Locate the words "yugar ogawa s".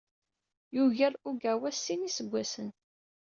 0.75-1.77